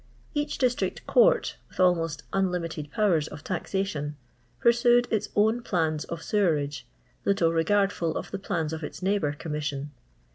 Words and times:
Bach 0.33 0.47
district 0.57 1.05
court— 1.05 1.57
with 1.69 1.79
almost 1.79 2.23
un* 2.33 2.47
liinited 2.47 2.89
powers 2.89 3.27
of 3.27 3.43
taxation— 3.43 4.15
pursaed 4.59 5.07
its 5.11 5.29
own 5.35 5.61
plans 5.61 6.05
of 6.05 6.23
sewerage, 6.23 6.87
little 7.23 7.53
regardful 7.53 8.17
of 8.17 8.31
the 8.31 8.39
plans 8.39 8.73
of 8.73 8.83
its 8.83 9.03
neighbour 9.03 9.33
Commiasion. 9.39 9.89